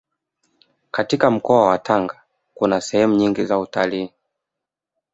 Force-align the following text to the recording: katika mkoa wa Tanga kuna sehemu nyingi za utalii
katika 0.91 1.31
mkoa 1.31 1.65
wa 1.67 1.77
Tanga 1.77 2.21
kuna 2.53 2.81
sehemu 2.81 3.15
nyingi 3.15 3.45
za 3.45 3.59
utalii 3.59 4.11